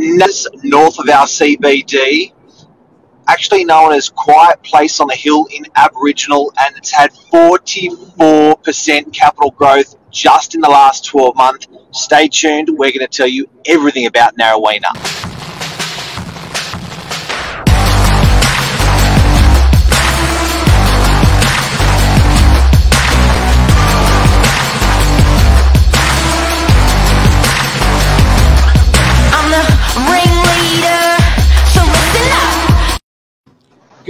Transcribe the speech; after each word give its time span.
That's 0.00 0.46
north 0.62 0.98
of 0.98 1.10
our 1.10 1.26
CBD, 1.26 2.32
actually 3.28 3.66
known 3.66 3.92
as 3.92 4.08
Quiet 4.08 4.62
Place 4.62 4.98
on 4.98 5.08
the 5.08 5.14
Hill 5.14 5.46
in 5.50 5.66
Aboriginal, 5.76 6.54
and 6.58 6.74
it's 6.76 6.90
had 6.90 7.12
44% 7.12 9.12
capital 9.12 9.50
growth 9.50 9.96
just 10.10 10.54
in 10.54 10.62
the 10.62 10.70
last 10.70 11.04
12 11.04 11.36
months. 11.36 11.68
Stay 11.92 12.28
tuned, 12.28 12.70
we're 12.70 12.92
going 12.92 13.00
to 13.00 13.08
tell 13.08 13.28
you 13.28 13.46
everything 13.66 14.06
about 14.06 14.38
Narraweena. 14.38 15.09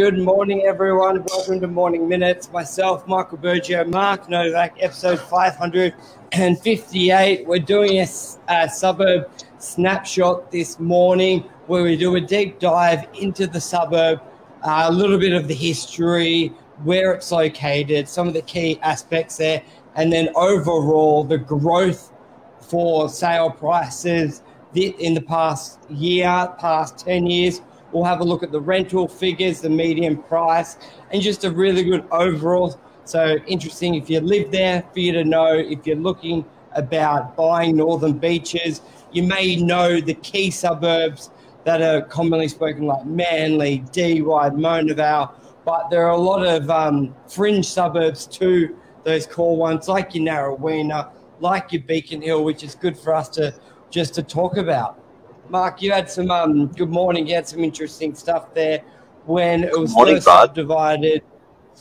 Good 0.01 0.19
morning, 0.19 0.63
everyone. 0.63 1.23
Welcome 1.29 1.61
to 1.61 1.67
Morning 1.67 2.09
Minutes. 2.09 2.51
Myself, 2.51 3.07
Michael 3.07 3.37
Bergio, 3.37 3.87
Mark 3.87 4.31
Novak, 4.31 4.79
episode 4.81 5.21
558. 5.21 7.47
We're 7.47 7.59
doing 7.59 7.99
a, 7.99 8.07
a, 8.49 8.71
suburb 8.71 9.31
snapshot 9.59 10.51
this 10.51 10.81
morning 10.81 11.41
where 11.67 11.83
we 11.83 11.99
do 11.99 12.17
a 12.17 12.21
deep 12.21 12.59
dive 12.59 13.09
into 13.13 13.47
the 13.47 13.61
suburb, 13.61 14.23
uh, 14.63 14.87
a 14.89 14.91
little 14.91 15.19
bit 15.19 15.35
of 15.35 15.49
the 15.49 15.55
history, 15.55 16.55
where 16.83 17.13
it's 17.13 17.31
located, 17.31 18.09
some 18.09 18.27
of 18.27 18.33
the 18.33 18.41
key 18.41 18.81
aspects 18.81 19.37
there, 19.37 19.63
and 19.97 20.11
then 20.11 20.31
overall 20.35 21.25
the 21.25 21.37
growth 21.37 22.11
for 22.59 23.11
sale 23.11 23.51
prices 23.51 24.43
in 24.75 25.13
the 25.13 25.21
past 25.21 25.79
year, 25.91 26.49
past 26.59 27.01
10 27.01 27.27
years 27.27 27.61
We'll 27.93 28.05
have 28.05 28.21
a 28.21 28.25
look 28.25 28.43
at 28.43 28.53
the 28.53 28.61
rental 28.61 29.09
figures, 29.09 29.61
the 29.61 29.71
median 29.71 30.23
price, 30.23 30.77
and 31.11 31.21
just 31.21 31.45
a 31.45 31.51
really 31.51 31.83
good 31.83 32.05
overall. 32.11 32.79
So 33.05 33.39
interesting 33.47 33.95
if 33.97 34.09
you 34.09 34.21
live 34.21 34.51
there 34.51 34.85
for 34.93 35.01
you 35.01 35.13
to 35.13 35.25
know 35.25 35.55
if 35.55 35.87
you're 35.87 35.97
looking 35.97 36.45
about 36.73 37.37
buying 37.37 37.77
northern 37.77 38.19
beaches. 38.19 38.83
You 39.13 39.25
may 39.25 39.57
know 39.57 40.01
the 40.01 40.15
key 40.15 40.51
suburbs 40.51 41.31
that 41.65 41.83
are 41.83 42.03
commonly 42.03 42.49
spoken 42.49 42.87
like 42.87 43.05
Manly, 43.05 43.85
Dee 43.93 44.21
Mona 44.21 44.95
Vale, 44.95 45.35
but 45.65 45.91
there 45.91 46.07
are 46.07 46.13
a 46.13 46.19
lot 46.19 46.47
of 46.47 46.71
um, 46.71 47.15
fringe 47.29 47.67
suburbs 47.67 48.27
too, 48.27 48.77
those 49.05 49.27
core 49.27 49.57
ones 49.57 49.89
like 49.89 50.15
your 50.15 50.25
Narraweena, 50.25 51.11
like 51.41 51.73
your 51.73 51.83
Beacon 51.83 52.23
Hill, 52.23 52.45
which 52.45 52.63
is 52.63 52.75
good 52.75 52.97
for 52.97 53.15
us 53.15 53.29
to 53.31 53.55
just 53.91 54.15
to 54.15 54.23
talk 54.23 54.57
about. 54.57 55.03
Mark, 55.51 55.83
you 55.83 55.91
had 55.91 56.09
some 56.09 56.31
um, 56.31 56.69
good 56.69 56.91
morning. 56.91 57.27
You 57.27 57.35
had 57.35 57.49
some 57.49 57.65
interesting 57.65 58.15
stuff 58.15 58.55
there 58.55 58.83
when 59.27 59.65
it 59.65 59.79
was 59.79 59.93
morning, 59.93 60.17
first 60.17 60.27
bud. 60.27 60.47
subdivided. 60.47 61.23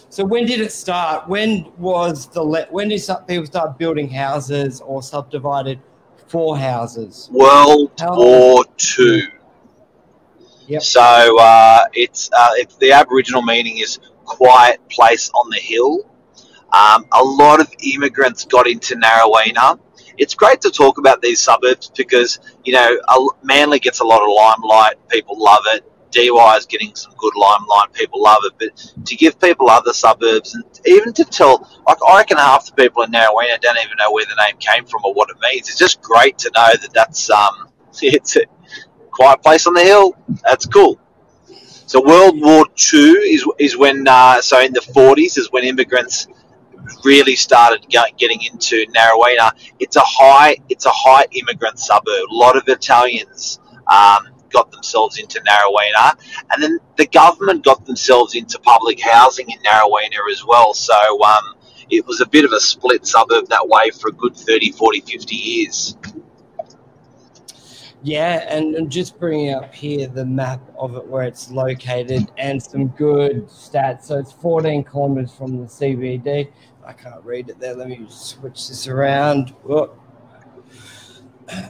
So 0.10 0.26
when 0.26 0.46
did 0.46 0.60
it 0.60 0.72
start? 0.72 1.28
When 1.28 1.72
was 1.78 2.28
the 2.28 2.44
let? 2.44 2.72
When 2.72 2.90
did 2.90 3.02
people 3.28 3.46
start 3.46 3.78
building 3.78 4.10
houses 4.10 4.82
or 4.82 5.04
subdivided 5.04 5.80
for 6.28 6.58
houses? 6.58 7.30
World 7.32 7.92
How 8.00 8.18
War 8.18 8.66
Two. 8.78 9.22
Yep. 10.68 10.82
So 10.82 11.40
uh, 11.40 11.86
it's 11.94 12.30
uh, 12.36 12.50
it's 12.54 12.76
the 12.78 12.92
Aboriginal 12.92 13.44
meaning 13.44 13.78
is 13.78 14.00
quiet 14.26 14.80
place 14.90 15.30
on 15.30 15.50
the 15.52 15.60
hill. 15.60 16.10
Um, 16.72 17.06
a 17.12 17.24
lot 17.24 17.60
of 17.60 17.72
immigrants 17.84 18.46
got 18.46 18.68
into 18.68 18.96
Narraweena 18.96 19.80
it's 20.20 20.36
great 20.36 20.62
to 20.62 20.72
talk 20.72 21.00
about 21.00 21.22
these 21.22 21.42
suburbs 21.42 21.92
because 21.96 22.40
you 22.66 22.74
know 22.74 23.00
Manly 23.44 23.80
gets 23.80 24.02
a 24.02 24.06
lot 24.06 24.22
of 24.22 24.30
limelight. 24.30 24.96
People 25.10 25.42
love 25.42 25.64
it. 25.68 25.86
Why 26.16 26.58
is 26.58 26.66
getting 26.66 26.96
some 26.96 27.14
good 27.18 27.34
limelight. 27.36 27.94
People 27.94 28.22
love 28.24 28.40
it, 28.44 28.54
but 28.60 29.06
to 29.06 29.16
give 29.16 29.40
people 29.40 29.70
other 29.70 29.94
suburbs 29.94 30.56
and 30.56 30.64
even 30.86 31.14
to 31.14 31.24
tell, 31.26 31.70
like 31.88 31.98
I 32.08 32.18
reckon 32.18 32.38
half 32.38 32.66
the 32.66 32.74
people 32.74 33.04
in 33.04 33.12
Narraweena 33.12 33.62
don't 33.62 33.78
even 33.78 33.98
know 33.98 34.12
where 34.12 34.26
the 34.26 34.36
name 34.44 34.58
came 34.60 34.86
from 34.86 35.02
or 35.06 35.14
what 35.14 35.30
it 35.30 35.38
means. 35.42 35.70
It's 35.70 35.78
just 35.78 36.02
great 36.02 36.38
to 36.40 36.52
know 36.56 36.72
that 36.82 36.94
that's 36.94 37.30
um, 37.30 37.70
it's 38.02 38.36
a 38.38 38.42
quiet 39.12 39.42
place 39.44 39.68
on 39.68 39.76
the 39.76 39.84
hill. 39.84 40.18
That's 40.44 40.66
cool. 40.66 41.00
So 41.86 42.04
World 42.06 42.42
War 42.42 42.66
Two 42.76 43.22
is 43.26 43.46
is 43.60 43.78
when 43.78 44.08
uh, 44.08 44.42
so 44.42 44.60
in 44.62 44.74
the 44.74 44.82
forties 44.82 45.38
is 45.38 45.52
when 45.52 45.64
immigrants 45.64 46.28
really 47.04 47.36
started 47.36 47.86
getting 47.90 48.42
into 48.42 48.86
Narraweena. 48.88 49.52
It's 49.80 49.96
a 49.96 50.04
high, 50.04 50.58
it's 50.70 50.86
a 50.86 50.92
high 50.92 51.26
immigrant 51.32 51.80
suburb. 51.80 52.30
A 52.30 52.34
lot 52.34 52.58
of 52.58 52.68
Italians 52.68 53.60
um, 53.88 54.28
got 54.50 54.72
themselves 54.72 55.20
into 55.20 55.42
Narraweena, 55.42 56.18
and 56.52 56.62
then 56.62 56.80
the 56.98 57.08
government 57.08 57.64
got 57.64 57.86
themselves 57.86 58.36
into 58.36 58.60
public 58.60 59.00
housing 59.00 59.50
in 59.50 59.60
Narraweena 59.60 60.32
as 60.32 60.44
well. 60.46 60.74
So 60.74 60.94
um, 61.24 61.56
it 61.90 62.06
was 62.06 62.22
a 62.22 62.26
bit 62.26 62.46
of 62.46 62.52
a 62.52 62.60
split 62.60 63.06
suburb 63.06 63.48
that 63.50 63.68
way 63.68 63.92
for 63.92 64.10
a 64.10 64.14
good 64.14 64.36
30, 64.36 64.72
40, 64.72 65.02
50 65.02 65.36
years. 65.36 65.96
Yeah, 68.02 68.46
and 68.48 68.90
just 68.90 69.20
bringing 69.20 69.54
up 69.54 69.76
here 69.76 70.08
the 70.08 70.26
map 70.26 70.62
of 70.78 70.96
it 70.96 71.06
where 71.06 71.24
it's 71.24 71.52
located 71.52 72.32
and 72.38 72.62
some 72.64 72.88
good 72.90 73.48
stats. 73.48 74.04
So 74.06 74.20
it's 74.20 74.32
14 74.32 74.86
kilometers 74.86 75.34
from 75.34 75.58
the 75.58 75.66
CBD. 75.66 76.50
I 76.90 76.94
can't 76.94 77.24
read 77.24 77.50
it 77.50 77.60
there. 77.60 77.76
Let 77.76 77.88
me 77.88 78.04
switch 78.10 78.68
this 78.68 78.88
around. 78.88 79.50
Whoop. 79.64 79.96
Uh, 81.48 81.70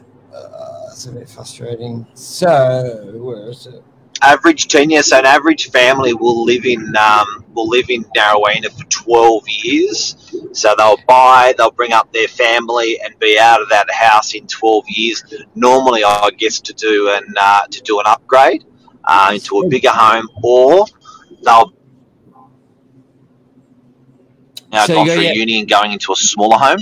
it's 0.90 1.08
a 1.08 1.12
bit 1.12 1.30
frustrating. 1.30 2.08
So, 2.14 3.12
where 3.16 3.50
is 3.50 3.68
it? 3.68 3.84
Average 4.22 4.70
tenure. 4.70 5.04
So, 5.04 5.20
an 5.20 5.26
average 5.26 5.72
family 5.72 6.14
will 6.14 6.46
live 6.46 6.66
in 6.66 6.96
um, 6.96 7.44
will 7.54 7.68
live 7.68 7.90
in 7.90 8.06
Narraweena 8.16 8.72
for 8.72 8.86
twelve 8.86 9.44
years. 9.50 10.16
So 10.54 10.74
they'll 10.78 11.00
buy, 11.06 11.54
they'll 11.58 11.72
bring 11.72 11.92
up 11.92 12.14
their 12.14 12.30
family, 12.30 12.98
and 13.02 13.18
be 13.20 13.38
out 13.38 13.62
of 13.62 13.68
that 13.70 13.92
house 13.92 14.34
in 14.36 14.48
twelve 14.48 14.86
years. 14.88 15.22
Normally, 15.54 16.02
I 16.06 16.30
guess 16.38 16.62
to 16.62 16.74
do 16.74 17.10
an 17.10 17.26
uh, 17.38 17.68
to 17.68 17.82
do 17.82 18.00
an 18.00 18.06
upgrade 18.08 18.64
uh, 19.04 19.32
into 19.34 19.60
a 19.60 19.68
bigger 19.68 19.92
home, 19.92 20.30
or 20.42 20.86
they'll 21.44 21.74
now 24.72 24.86
so 24.86 24.96
gone 24.96 25.08
through 25.08 25.24
uni 25.24 25.60
and 25.60 25.70
going 25.70 25.92
into 25.92 26.12
a 26.12 26.16
smaller 26.16 26.58
home. 26.58 26.80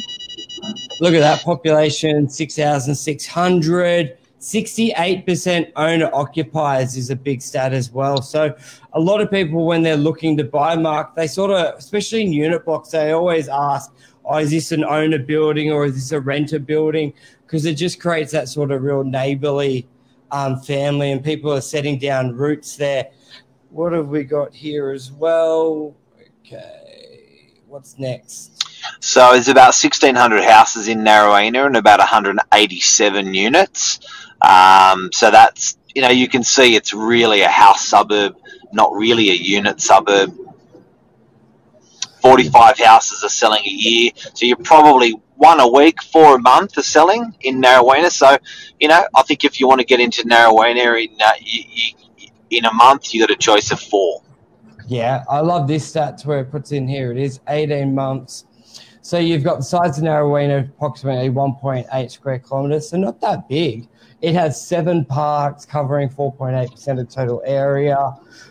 Look 1.00 1.14
at 1.14 1.20
that 1.20 1.42
population, 1.44 2.30
6,600. 2.30 4.18
68% 4.40 5.72
owner 5.76 6.10
occupiers 6.14 6.96
is 6.96 7.10
a 7.10 7.16
big 7.16 7.42
stat 7.42 7.74
as 7.74 7.92
well. 7.92 8.22
So, 8.22 8.56
a 8.94 9.00
lot 9.00 9.20
of 9.20 9.32
people, 9.32 9.66
when 9.66 9.82
they're 9.82 9.98
looking 9.98 10.38
to 10.38 10.44
buy, 10.44 10.76
Mark, 10.76 11.16
they 11.16 11.28
sort 11.28 11.52
of, 11.52 11.76
especially 11.76 12.24
in 12.24 12.32
unit 12.32 12.64
blocks, 12.64 12.90
they 12.90 13.12
always 13.12 13.50
ask, 13.50 13.92
oh, 14.26 14.38
is 14.38 14.52
this 14.52 14.72
an 14.72 14.86
owner 14.86 15.18
building 15.18 15.72
or 15.72 15.86
is 15.86 15.96
this 15.96 16.12
a 16.12 16.20
renter 16.20 16.60
building? 16.60 17.14
Because 17.46 17.66
it 17.66 17.76
just 17.76 18.00
creates 18.00 18.32
that 18.32 18.48
sort 18.48 18.72
of 18.72 18.84
real 18.84 19.04
neighborly 19.04 19.88
um, 20.32 20.60
family 20.60 21.12
and 21.12 21.24
people 21.24 21.52
are 21.52 21.62
setting 21.62 21.98
down 21.98 22.36
roots 22.36 22.76
there. 22.76 23.10
What 23.72 23.94
have 23.94 24.08
we 24.08 24.24
got 24.24 24.54
here 24.54 24.92
as 24.92 25.12
well? 25.12 25.96
Okay 26.46 26.87
what's 27.68 28.00
next? 28.00 28.64
So 29.00 29.34
there's 29.34 29.50
about 29.50 29.76
1,600 29.76 30.44
houses 30.44 30.88
in 30.88 31.00
Narraweena 31.00 31.66
and 31.66 31.76
about 31.76 32.00
187 32.00 33.34
units. 33.34 34.00
Um, 34.42 35.10
so 35.12 35.32
that's, 35.32 35.78
you 35.94 36.02
know, 36.02 36.10
you 36.10 36.28
can 36.28 36.44
see 36.44 36.76
it's 36.76 36.94
really 36.94 37.42
a 37.42 37.50
house 37.50 37.86
suburb, 37.86 38.38
not 38.72 38.94
really 38.94 39.30
a 39.30 39.34
unit 39.34 39.82
suburb. 39.82 40.34
45 42.22 42.80
houses 42.80 43.24
are 43.24 43.30
selling 43.30 43.64
a 43.66 43.70
year. 43.70 44.12
So 44.34 44.46
you're 44.46 44.58
probably 44.58 45.12
one 45.36 45.60
a 45.60 45.68
week, 45.68 46.02
four 46.02 46.36
a 46.36 46.40
month 46.40 46.78
are 46.78 46.84
selling 46.84 47.36
in 47.42 47.62
Narraweena. 47.62 48.12
So, 48.12 48.38
you 48.80 48.88
know, 48.88 49.06
I 49.16 49.22
think 49.24 49.44
if 49.44 49.60
you 49.60 49.68
want 49.68 49.82
to 49.82 49.86
get 49.86 50.00
into 50.00 50.24
Narraweena 50.24 51.04
in, 51.04 51.16
uh, 51.22 51.32
you, 51.40 51.64
you, 51.68 52.28
in 52.50 52.66
a 52.66 52.74
month, 52.74 53.14
you've 53.14 53.28
got 53.28 53.36
a 53.36 53.40
choice 53.40 53.72
of 53.72 53.80
four. 53.80 54.22
Yeah, 54.88 55.26
I 55.30 55.42
love 55.42 55.68
this 55.68 55.92
stats 55.92 56.26
where 56.26 56.40
it 56.40 56.50
puts 56.50 56.72
in 56.72 56.88
here. 56.88 57.12
It 57.12 57.18
is 57.18 57.42
18 57.50 57.94
months. 57.94 58.46
So 59.02 59.18
you've 59.20 59.44
got 59.44 59.58
the 59.58 59.64
size 59.64 59.98
of 59.98 60.04
Narraweena, 60.04 60.70
approximately 60.70 61.30
1.8 61.30 62.12
square 62.12 62.40
kilometres, 62.40 62.90
so 62.90 62.98
not 62.98 63.22
that 63.22 63.48
big. 63.48 63.88
It 64.22 64.34
has 64.34 64.66
seven 64.66 65.06
parks 65.06 65.66
covering 65.66 66.10
4.8% 66.10 67.00
of 67.00 67.10
total 67.10 67.42
area. 67.46 67.98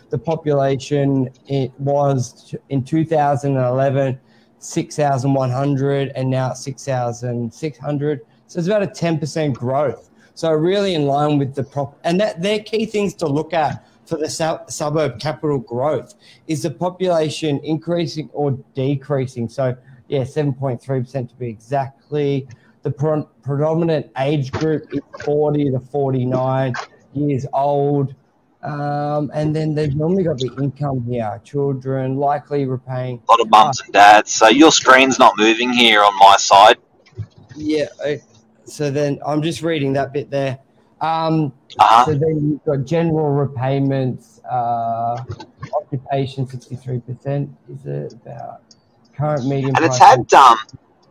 The 0.09 0.17
population 0.17 1.29
it 1.47 1.71
was 1.79 2.55
in 2.69 2.83
2011 2.83 4.19
6,100 4.59 6.11
and 6.15 6.29
now 6.29 6.53
6,600. 6.53 8.21
So 8.47 8.59
it's 8.59 8.67
about 8.67 8.83
a 8.83 8.87
10% 8.87 9.53
growth. 9.53 10.09
So 10.33 10.51
really 10.51 10.93
in 10.93 11.05
line 11.05 11.37
with 11.37 11.55
the 11.55 11.63
prop, 11.63 11.99
and 12.03 12.19
that 12.19 12.41
they're 12.41 12.59
key 12.59 12.85
things 12.85 13.13
to 13.15 13.27
look 13.27 13.53
at 13.53 13.85
for 14.07 14.17
the 14.17 14.29
suburb 14.69 15.19
capital 15.19 15.59
growth? 15.59 16.15
Is 16.47 16.63
the 16.63 16.71
population 16.71 17.59
increasing 17.63 18.29
or 18.33 18.51
decreasing? 18.73 19.49
So, 19.49 19.75
yeah, 20.07 20.21
7.3% 20.21 21.29
to 21.29 21.35
be 21.35 21.49
exactly. 21.49 22.47
The 22.83 22.91
pre- 22.91 23.25
predominant 23.43 24.09
age 24.17 24.51
group 24.51 24.93
is 24.93 25.01
40 25.23 25.71
to 25.71 25.79
49. 25.79 26.73
years 27.13 27.45
old. 27.53 28.15
Um, 28.63 29.31
and 29.33 29.55
then 29.55 29.75
they've 29.75 29.95
normally 29.95 30.23
got 30.23 30.37
the 30.39 30.51
income 30.61 31.05
here, 31.07 31.39
children 31.43 32.17
likely 32.17 32.65
repaying. 32.65 33.21
A 33.27 33.31
lot 33.31 33.39
of 33.39 33.49
mums 33.49 33.81
and 33.81 33.93
dads. 33.93 34.31
So 34.31 34.47
your 34.47 34.71
screen's 34.71 35.19
not 35.19 35.33
moving 35.37 35.71
here 35.71 36.03
on 36.03 36.17
my 36.19 36.35
side. 36.37 36.77
Yeah. 37.55 37.87
So 38.65 38.89
then 38.91 39.19
I'm 39.25 39.41
just 39.41 39.61
reading 39.61 39.93
that 39.93 40.11
bit 40.11 40.29
there. 40.29 40.59
Um, 40.99 41.53
uh-huh. 41.79 42.05
So 42.05 42.11
then 42.13 42.49
you've 42.49 42.63
got 42.65 42.85
general 42.85 43.29
repayments, 43.29 44.41
uh, 44.49 45.23
occupation 45.75 46.47
63%. 46.47 47.49
Is 47.69 47.85
it 47.85 48.13
about 48.13 48.61
current 49.15 49.45
medium? 49.45 49.75
And 49.75 49.85
it's 49.85 49.99
had 49.99 50.31
um, 50.33 50.57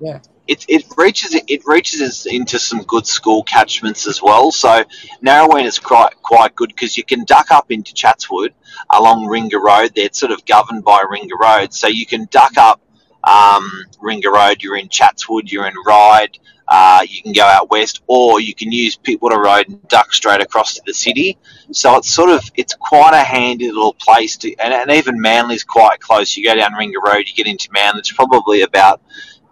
yeah 0.00 0.20
it, 0.46 0.64
it 0.68 0.84
reaches 0.96 1.34
it 1.34 1.62
reaches 1.66 2.26
into 2.26 2.58
some 2.58 2.82
good 2.82 3.06
school 3.06 3.42
catchments 3.42 4.06
as 4.06 4.22
well. 4.22 4.52
So 4.52 4.84
Narraweena 5.24 5.64
is 5.64 5.78
quite 5.78 6.14
quite 6.22 6.54
good 6.54 6.68
because 6.68 6.96
you 6.96 7.04
can 7.04 7.24
duck 7.24 7.50
up 7.50 7.70
into 7.70 7.92
Chatswood 7.94 8.54
along 8.92 9.26
Ringa 9.26 9.60
Road. 9.60 9.92
They're 9.94 10.12
sort 10.12 10.32
of 10.32 10.44
governed 10.44 10.84
by 10.84 11.02
Ringa 11.02 11.38
Road, 11.38 11.74
so 11.74 11.88
you 11.88 12.06
can 12.06 12.26
duck 12.30 12.56
up 12.56 12.80
um, 13.26 13.84
Ringa 14.02 14.32
Road. 14.32 14.62
You're 14.62 14.76
in 14.76 14.88
Chatswood. 14.88 15.50
You're 15.50 15.66
in 15.66 15.74
Ryde. 15.86 16.38
Uh, 16.68 17.04
you 17.08 17.22
can 17.22 17.32
go 17.32 17.44
out 17.44 17.70
west, 17.70 18.02
or 18.08 18.40
you 18.40 18.54
can 18.54 18.72
use 18.72 18.96
Pittwater 18.96 19.38
Road 19.38 19.68
and 19.68 19.86
duck 19.88 20.12
straight 20.12 20.40
across 20.40 20.74
to 20.74 20.82
the 20.84 20.94
city. 20.94 21.38
So 21.70 21.96
it's 21.96 22.10
sort 22.10 22.30
of 22.30 22.42
it's 22.56 22.74
quite 22.74 23.14
a 23.14 23.22
handy 23.22 23.70
little 23.70 23.94
place 23.94 24.36
to, 24.38 24.52
and, 24.56 24.74
and 24.74 24.90
even 24.90 25.20
Manly's 25.20 25.62
quite 25.62 26.00
close. 26.00 26.36
You 26.36 26.44
go 26.44 26.56
down 26.56 26.72
Ringa 26.72 27.00
Road, 27.04 27.28
you 27.28 27.34
get 27.34 27.46
into 27.46 27.68
Manly. 27.72 28.00
It's 28.00 28.12
probably 28.12 28.62
about 28.62 29.00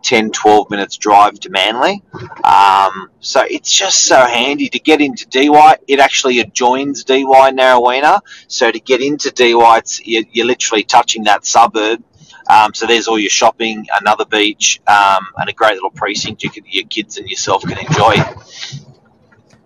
10, 0.04 0.30
12 0.30 0.70
minutes 0.70 0.96
drive 0.98 1.40
to 1.40 1.50
Manly. 1.50 2.02
Um, 2.44 3.10
so 3.20 3.42
it's 3.48 3.72
just 3.72 4.04
so 4.04 4.24
handy 4.26 4.68
to 4.68 4.78
get 4.78 5.00
into 5.00 5.26
Dee 5.26 5.48
Why. 5.48 5.76
It 5.88 5.98
actually 5.98 6.40
adjoins 6.40 7.04
Dee 7.04 7.24
Why 7.24 7.50
Narraweena. 7.50 8.20
So 8.46 8.70
to 8.70 8.78
get 8.78 9.00
into 9.00 9.30
Dee 9.30 9.54
Why, 9.54 9.78
it's, 9.78 10.04
you're, 10.06 10.24
you're 10.30 10.46
literally 10.46 10.84
touching 10.84 11.24
that 11.24 11.46
suburb. 11.46 12.02
Um, 12.50 12.74
so 12.74 12.86
there's 12.86 13.08
all 13.08 13.18
your 13.18 13.30
shopping, 13.30 13.86
another 14.00 14.24
beach, 14.24 14.80
um, 14.86 15.26
and 15.36 15.48
a 15.48 15.52
great 15.52 15.74
little 15.74 15.90
precinct 15.90 16.42
you 16.42 16.50
can, 16.50 16.64
your 16.66 16.86
kids 16.86 17.18
and 17.18 17.28
yourself 17.28 17.62
can 17.62 17.78
enjoy. 17.78 18.14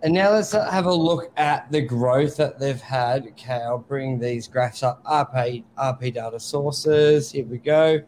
And 0.02 0.14
now 0.14 0.30
let's 0.30 0.52
have 0.52 0.86
a 0.86 0.94
look 0.94 1.32
at 1.36 1.72
the 1.72 1.80
growth 1.80 2.36
that 2.36 2.60
they've 2.60 2.80
had. 2.80 3.26
Okay, 3.26 3.54
I'll 3.54 3.78
bring 3.78 4.20
these 4.20 4.46
graphs 4.46 4.84
up. 4.84 5.02
RP, 5.04 5.64
RP 5.76 6.14
data 6.14 6.38
sources. 6.38 7.32
Here 7.32 7.44
we 7.44 7.58
go. 7.58 8.00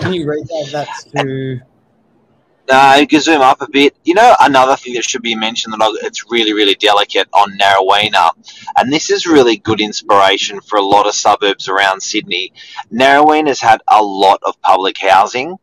Can 0.00 0.12
you 0.12 0.28
read 0.28 0.46
that? 0.48 0.68
That's 0.72 1.04
to. 1.04 1.60
You 2.68 3.06
can 3.06 3.20
zoom 3.20 3.40
up 3.40 3.60
a 3.62 3.68
bit. 3.68 3.96
You 4.04 4.14
know, 4.14 4.34
another 4.40 4.76
thing 4.76 4.94
that 4.94 5.04
should 5.04 5.22
be 5.22 5.34
mentioned 5.34 5.74
that 5.74 5.98
it's 6.02 6.30
really, 6.30 6.52
really 6.52 6.74
delicate 6.74 7.28
on 7.32 7.56
Narraweena, 7.58 8.30
and 8.76 8.92
this 8.92 9.10
is 9.10 9.26
really 9.26 9.56
good 9.56 9.80
inspiration 9.80 10.60
for 10.60 10.78
a 10.78 10.82
lot 10.82 11.06
of 11.06 11.14
suburbs 11.14 11.68
around 11.68 12.02
Sydney. 12.02 12.52
Narraweena 12.92 13.48
has 13.48 13.60
had 13.60 13.80
a 13.88 14.02
lot 14.02 14.40
of 14.42 14.60
public 14.60 14.98
housing, 14.98 15.56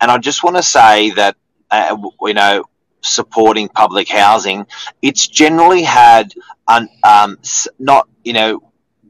and 0.00 0.10
I 0.10 0.18
just 0.18 0.42
want 0.42 0.56
to 0.56 0.62
say 0.62 1.10
that, 1.10 1.36
uh, 1.70 1.96
you 2.22 2.34
know, 2.34 2.64
supporting 3.00 3.68
public 3.68 4.08
housing, 4.08 4.66
it's 5.02 5.28
generally 5.28 5.82
had 5.82 6.32
un, 6.66 6.88
um, 7.04 7.38
not 7.78 8.08
you 8.24 8.32
know 8.32 8.62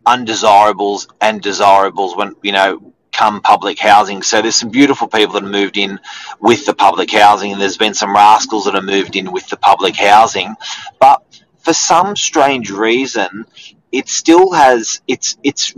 undesirables 0.06 1.09
and 1.21 1.43
desirables 1.43 2.17
when 2.17 2.35
you 2.43 2.53
know 2.53 2.93
come 3.19 3.41
public 3.41 3.79
housing. 3.79 4.23
So 4.23 4.41
there's 4.41 4.55
some 4.55 4.70
beautiful 4.70 5.09
people 5.09 5.35
that 5.35 5.43
have 5.43 5.53
moved 5.53 5.76
in 5.76 5.99
with 6.41 6.65
the 6.67 6.75
public 6.75 7.11
housing, 7.11 7.53
and 7.53 7.61
there's 7.61 7.76
been 7.76 7.94
some 7.94 8.15
rascals 8.15 8.67
that 8.67 8.75
have 8.75 8.85
moved 8.85 9.17
in 9.17 9.32
with 9.32 9.49
the 9.49 9.56
public 9.56 9.97
housing, 9.97 10.55
but 11.00 11.23
for 11.59 11.73
some 11.73 12.15
strange 12.15 12.70
reason, 12.70 13.44
it 13.91 14.09
still 14.09 14.53
has 14.53 15.00
it's 15.09 15.37
it's 15.43 15.75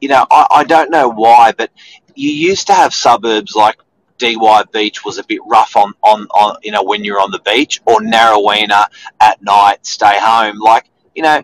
you 0.00 0.08
know 0.08 0.24
I, 0.30 0.46
I 0.50 0.64
don't 0.64 0.90
know 0.90 1.08
why, 1.08 1.52
but 1.52 1.70
you 2.14 2.30
used 2.30 2.68
to 2.68 2.74
have 2.74 2.94
suburbs 2.94 3.54
like 3.56 3.78
Dee 4.18 4.36
Why 4.36 4.62
Beach 4.72 5.04
was 5.04 5.18
a 5.18 5.24
bit 5.24 5.40
rough 5.46 5.76
on, 5.76 5.92
on, 6.02 6.26
on 6.28 6.56
you 6.62 6.70
know 6.70 6.84
when 6.84 7.04
you're 7.04 7.20
on 7.20 7.32
the 7.32 7.40
beach 7.40 7.80
or 7.86 8.00
Narraweena 8.00 8.86
at 9.20 9.42
night 9.42 9.84
stay 9.84 10.16
home 10.20 10.58
like 10.60 10.84
you 11.14 11.22
know 11.24 11.42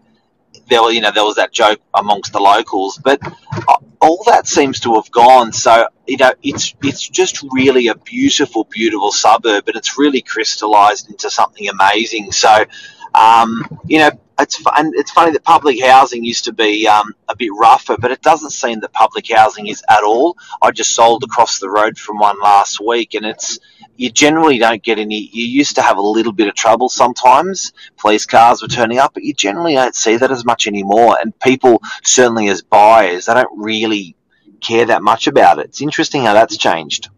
there 0.70 0.90
you 0.90 1.00
know 1.00 1.11
there 1.12 1.25
was 1.25 1.37
that 1.37 1.52
joke 1.52 1.81
amongst 1.94 2.32
the 2.32 2.40
locals 2.40 2.99
but 3.05 3.20
uh, 3.69 3.76
all 4.00 4.22
that 4.26 4.46
seems 4.46 4.81
to 4.81 4.94
have 4.94 5.11
gone. 5.11 5.52
So 5.52 5.87
you 6.06 6.17
know 6.17 6.32
it's 6.43 6.75
it's 6.82 7.06
just 7.08 7.44
really 7.52 7.88
a 7.88 7.94
beautiful 7.94 8.64
beautiful 8.64 9.12
suburb 9.12 9.69
and 9.69 9.76
it's 9.76 9.99
really 9.99 10.22
crystallized 10.22 11.11
into 11.11 11.31
something 11.31 11.69
amazing. 11.69 12.32
So 12.32 12.64
um, 13.14 13.64
you 13.86 13.98
know 13.98 14.10
it's 14.40 14.56
fun. 14.56 14.92
It's 14.94 15.10
funny 15.10 15.32
that 15.32 15.44
public 15.44 15.82
housing 15.82 16.24
used 16.24 16.44
to 16.44 16.52
be 16.52 16.86
um, 16.88 17.14
a 17.28 17.36
bit 17.36 17.50
rougher, 17.58 17.96
but 17.98 18.10
it 18.10 18.22
doesn't 18.22 18.50
seem 18.50 18.80
that 18.80 18.92
public 18.92 19.30
housing 19.30 19.66
is 19.66 19.82
at 19.88 20.02
all. 20.02 20.36
I 20.62 20.70
just 20.70 20.94
sold 20.94 21.22
across 21.24 21.58
the 21.58 21.70
road 21.70 21.98
from 21.98 22.18
one 22.18 22.40
last 22.40 22.80
week, 22.80 23.14
and 23.14 23.24
it's 23.24 23.58
you 23.96 24.10
generally 24.10 24.58
don't 24.58 24.82
get 24.82 24.98
any. 24.98 25.28
You 25.32 25.44
used 25.44 25.76
to 25.76 25.82
have 25.82 25.98
a 25.98 26.02
little 26.02 26.32
bit 26.32 26.48
of 26.48 26.54
trouble 26.54 26.88
sometimes. 26.88 27.72
Police 27.98 28.26
cars 28.26 28.62
were 28.62 28.68
turning 28.68 28.98
up, 28.98 29.14
but 29.14 29.24
you 29.24 29.34
generally 29.34 29.74
don't 29.74 29.94
see 29.94 30.16
that 30.16 30.30
as 30.30 30.44
much 30.44 30.66
anymore. 30.66 31.16
And 31.20 31.38
people, 31.40 31.82
certainly 32.02 32.48
as 32.48 32.62
buyers, 32.62 33.26
they 33.26 33.34
don't 33.34 33.58
really 33.58 34.16
care 34.60 34.86
that 34.86 35.02
much 35.02 35.26
about 35.26 35.58
it. 35.58 35.66
It's 35.66 35.82
interesting 35.82 36.24
how 36.24 36.34
that's 36.34 36.56
changed. 36.56 37.08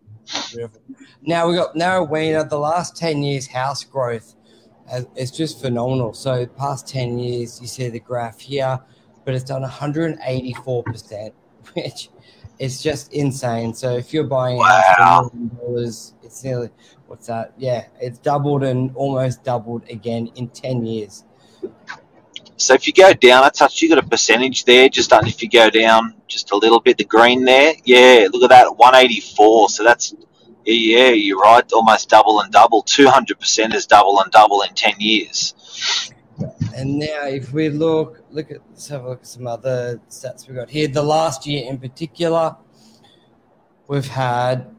Now 1.24 1.48
we 1.48 1.54
got 1.54 1.74
Narraweena. 1.74 2.48
The 2.48 2.58
last 2.58 2.96
ten 2.96 3.22
years, 3.22 3.46
house 3.46 3.84
growth 3.84 4.34
it's 5.16 5.30
just 5.30 5.60
phenomenal. 5.60 6.12
So 6.12 6.46
past 6.46 6.88
10 6.88 7.18
years, 7.18 7.60
you 7.60 7.66
see 7.66 7.88
the 7.88 8.00
graph 8.00 8.40
here, 8.40 8.80
but 9.24 9.34
it's 9.34 9.44
done 9.44 9.62
184%, 9.62 11.32
which 11.74 12.10
is 12.58 12.82
just 12.82 13.12
insane. 13.12 13.74
So 13.74 13.96
if 13.96 14.12
you're 14.12 14.24
buying 14.24 14.60
a 14.60 14.64
house 14.64 15.30
for 15.30 15.36
a 15.36 15.40
million 15.40 15.56
dollars, 15.56 16.14
it's 16.22 16.44
nearly, 16.44 16.70
what's 17.06 17.26
that? 17.26 17.54
Yeah, 17.56 17.86
it's 18.00 18.18
doubled 18.18 18.62
and 18.62 18.94
almost 18.94 19.44
doubled 19.44 19.88
again 19.88 20.30
in 20.36 20.48
10 20.48 20.84
years. 20.84 21.24
So 22.56 22.74
if 22.74 22.86
you 22.86 22.92
go 22.92 23.12
down 23.12 23.44
a 23.44 23.50
touch, 23.50 23.82
you 23.82 23.88
got 23.88 23.98
a 23.98 24.06
percentage 24.06 24.64
there. 24.64 24.88
Just 24.88 25.12
if 25.12 25.42
you 25.42 25.48
go 25.48 25.68
down 25.68 26.14
just 26.28 26.52
a 26.52 26.56
little 26.56 26.78
bit, 26.78 26.96
the 26.96 27.04
green 27.04 27.44
there, 27.44 27.74
yeah, 27.84 28.28
look 28.32 28.44
at 28.44 28.50
that, 28.50 28.76
184. 28.76 29.68
So 29.68 29.82
that's 29.82 30.14
yeah, 30.64 31.10
you're 31.10 31.38
right. 31.38 31.70
Almost 31.72 32.08
double 32.08 32.40
and 32.40 32.52
double. 32.52 32.82
200% 32.82 33.74
is 33.74 33.86
double 33.86 34.20
and 34.20 34.30
double 34.30 34.62
in 34.62 34.74
10 34.74 34.94
years. 34.98 35.54
And 36.74 36.98
now, 36.98 37.26
if 37.26 37.52
we 37.52 37.68
look, 37.68 38.22
look 38.30 38.50
at, 38.50 38.58
let's 38.70 38.88
have 38.88 39.04
a 39.04 39.10
look 39.10 39.20
at 39.20 39.26
some 39.26 39.46
other 39.46 40.00
stats 40.08 40.48
we 40.48 40.54
got 40.54 40.70
here. 40.70 40.88
The 40.88 41.02
last 41.02 41.46
year 41.46 41.68
in 41.70 41.78
particular, 41.78 42.56
we've 43.88 44.06
had 44.06 44.74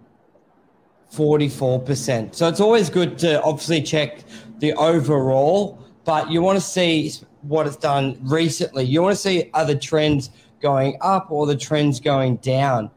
44%. 1.14 2.34
So 2.34 2.48
it's 2.48 2.60
always 2.60 2.90
good 2.90 3.18
to 3.20 3.42
obviously 3.44 3.82
check 3.82 4.24
the 4.60 4.74
overall, 4.74 5.80
but 6.06 6.32
you 6.32 6.42
want 6.42 6.58
to 6.58 6.66
see 6.66 7.12
what 7.42 7.68
it's 7.68 7.76
done 7.78 8.18
recently. 8.24 8.86
You 8.86 9.02
want 9.02 9.16
to 9.16 9.22
see 9.22 9.50
are 9.54 9.66
the 9.66 9.76
trends 9.76 10.32
going 10.62 10.98
up 11.02 11.30
or 11.30 11.46
the 11.46 11.56
trends 11.56 12.00
going 12.00 12.38
down. 12.38 12.90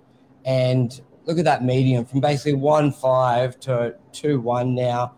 And 0.44 0.98
look 1.26 1.38
at 1.38 1.44
that 1.44 1.64
median 1.64 2.04
from 2.04 2.20
basically 2.20 2.54
one 2.54 2.90
five 2.92 3.60
to 3.60 3.94
two 4.12 4.40
one 4.40 4.74
now, 4.74 5.14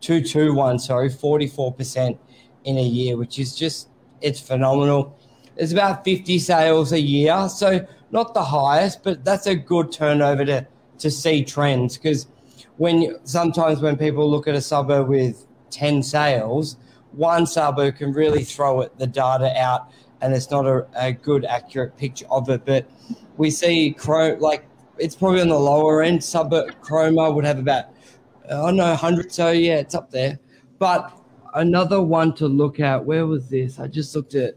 two 0.00 0.20
two 0.20 0.54
one. 0.54 0.78
Sorry, 0.78 1.08
forty 1.08 1.46
four 1.46 1.72
percent 1.72 2.18
in 2.64 2.76
a 2.76 2.82
year, 2.82 3.16
which 3.16 3.38
is 3.38 3.56
just 3.56 3.88
it's 4.20 4.40
phenomenal. 4.40 5.18
There's 5.56 5.72
about 5.72 6.04
fifty 6.04 6.38
sales 6.38 6.92
a 6.92 7.00
year, 7.00 7.48
so 7.48 7.86
not 8.10 8.34
the 8.34 8.44
highest, 8.44 9.02
but 9.02 9.24
that's 9.24 9.46
a 9.46 9.54
good 9.54 9.90
turnover 9.90 10.44
to 10.44 10.66
to 11.02 11.10
see 11.10 11.44
trends 11.44 11.98
because 11.98 12.28
when 12.76 13.16
sometimes 13.24 13.80
when 13.80 13.96
people 13.96 14.30
look 14.30 14.46
at 14.46 14.54
a 14.54 14.60
suburb 14.60 15.08
with 15.08 15.46
10 15.70 16.02
sales 16.02 16.76
one 17.10 17.44
suburb 17.44 17.96
can 17.96 18.12
really 18.12 18.44
throw 18.44 18.80
it 18.80 18.96
the 18.98 19.06
data 19.06 19.52
out 19.60 19.90
and 20.20 20.32
it's 20.32 20.50
not 20.50 20.64
a, 20.64 20.86
a 20.94 21.12
good 21.12 21.44
accurate 21.44 21.96
picture 21.96 22.26
of 22.30 22.48
it 22.48 22.64
but 22.64 22.88
we 23.36 23.50
see 23.50 23.92
crow 23.92 24.36
like 24.38 24.64
it's 25.02 25.16
probably 25.16 25.40
on 25.40 25.48
the 25.48 25.58
lower 25.58 26.02
end. 26.02 26.22
Suburb 26.22 26.80
Cromer 26.80 27.30
would 27.32 27.44
have 27.44 27.58
about, 27.58 27.86
I 28.46 28.50
don't 28.50 28.76
know, 28.76 28.88
100. 28.90 29.32
So, 29.32 29.50
yeah, 29.50 29.78
it's 29.78 29.94
up 29.94 30.10
there. 30.10 30.38
But 30.78 31.12
another 31.54 32.00
one 32.00 32.34
to 32.34 32.46
look 32.46 32.80
at, 32.80 33.04
where 33.04 33.26
was 33.26 33.48
this? 33.48 33.80
I 33.80 33.88
just 33.88 34.14
looked 34.14 34.34
at. 34.34 34.54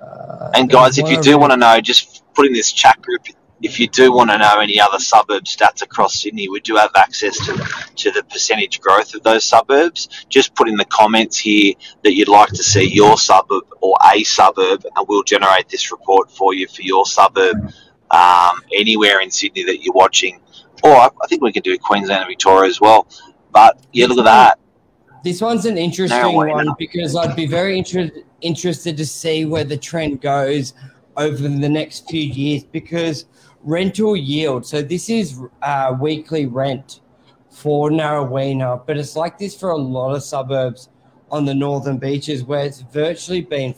Uh, 0.00 0.50
and 0.54 0.70
guys, 0.70 0.98
if 0.98 1.08
you 1.08 1.20
do 1.20 1.38
want 1.38 1.52
to 1.52 1.56
know, 1.56 1.80
just 1.80 2.22
put 2.34 2.46
in 2.46 2.52
this 2.52 2.70
chat 2.72 3.00
group 3.02 3.26
if 3.64 3.80
you 3.80 3.88
do 3.88 4.12
want 4.12 4.28
to 4.28 4.36
know 4.36 4.60
any 4.60 4.78
other 4.78 4.98
suburb 4.98 5.44
stats 5.44 5.80
across 5.80 6.20
Sydney, 6.20 6.50
we 6.50 6.60
do 6.60 6.76
have 6.76 6.90
access 6.94 7.34
to, 7.46 7.52
to 7.96 8.10
the 8.10 8.22
percentage 8.24 8.78
growth 8.78 9.14
of 9.14 9.22
those 9.22 9.42
suburbs. 9.42 10.26
Just 10.28 10.54
put 10.54 10.68
in 10.68 10.76
the 10.76 10.84
comments 10.84 11.38
here 11.38 11.72
that 12.02 12.12
you'd 12.12 12.28
like 12.28 12.50
to 12.50 12.62
see 12.62 12.84
your 12.84 13.16
suburb 13.16 13.64
or 13.80 13.96
a 14.12 14.22
suburb, 14.22 14.84
and 14.94 15.08
we'll 15.08 15.22
generate 15.22 15.70
this 15.70 15.90
report 15.90 16.30
for 16.30 16.52
you 16.52 16.68
for 16.68 16.82
your 16.82 17.06
suburb 17.06 17.56
um, 18.10 18.60
anywhere 18.74 19.20
in 19.20 19.30
Sydney 19.30 19.64
that 19.64 19.82
you're 19.82 19.94
watching. 19.94 20.40
Or 20.82 20.94
I 20.94 21.26
think 21.30 21.40
we 21.40 21.50
can 21.50 21.62
do 21.62 21.78
Queensland 21.78 22.20
and 22.20 22.28
Victoria 22.28 22.68
as 22.68 22.82
well. 22.82 23.08
But 23.50 23.80
yeah, 23.92 24.06
look 24.06 24.18
at 24.18 24.24
that. 24.24 24.58
This 25.24 25.40
one's 25.40 25.64
an 25.64 25.78
interesting 25.78 26.34
one 26.34 26.68
because 26.78 27.16
I'd 27.16 27.34
be 27.34 27.46
very 27.46 27.78
interested 27.78 28.26
interested 28.42 28.94
to 28.98 29.06
see 29.06 29.46
where 29.46 29.64
the 29.64 29.78
trend 29.78 30.20
goes 30.20 30.74
over 31.16 31.48
the 31.48 31.68
next 31.68 32.08
few 32.08 32.22
years 32.22 32.64
because 32.64 33.26
rental 33.62 34.16
yield. 34.16 34.66
So 34.66 34.82
this 34.82 35.08
is 35.08 35.40
uh, 35.62 35.96
weekly 36.00 36.46
rent 36.46 37.00
for 37.50 37.90
Narraweena, 37.90 38.86
but 38.86 38.96
it's 38.96 39.16
like 39.16 39.38
this 39.38 39.56
for 39.56 39.70
a 39.70 39.76
lot 39.76 40.14
of 40.14 40.22
suburbs 40.22 40.88
on 41.30 41.44
the 41.44 41.54
northern 41.54 41.98
beaches 41.98 42.44
where 42.44 42.64
it's 42.64 42.80
virtually 42.80 43.40
been 43.40 43.74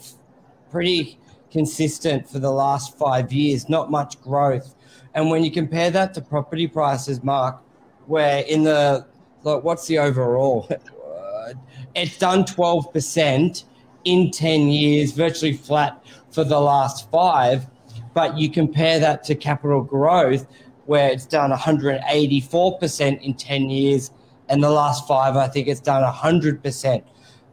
pretty 0.71 1.19
consistent 1.51 2.29
for 2.29 2.39
the 2.39 2.51
last 2.51 2.97
five 2.97 3.31
years, 3.31 3.69
not 3.69 3.89
much 3.89 4.19
growth. 4.21 4.75
And 5.13 5.29
when 5.29 5.43
you 5.43 5.51
compare 5.51 5.89
that 5.91 6.13
to 6.15 6.21
property 6.21 6.67
prices, 6.67 7.23
Mark, 7.23 7.61
where 8.05 8.39
in 8.43 8.63
the 8.63 9.05
like, 9.43 9.63
what's 9.63 9.87
the 9.87 9.99
overall? 9.99 10.69
it's 11.95 12.17
done 12.17 12.43
12% 12.43 13.63
in 14.03 14.31
10 14.31 14.61
years, 14.67 15.11
virtually 15.11 15.53
flat 15.53 16.01
for 16.37 16.43
the 16.43 16.59
last 16.59 17.09
five. 17.09 17.65
But 18.13 18.37
you 18.37 18.51
compare 18.51 18.99
that 18.99 19.23
to 19.23 19.33
capital 19.33 19.81
growth, 19.81 20.45
where 20.85 21.09
it's 21.09 21.25
done 21.25 21.51
184% 21.51 23.21
in 23.23 23.33
10 23.33 23.69
years, 23.71 24.11
and 24.47 24.63
the 24.63 24.69
last 24.69 25.07
five, 25.07 25.35
I 25.35 25.47
think 25.47 25.67
it's 25.67 25.79
done 25.79 26.03
100%. 26.03 27.03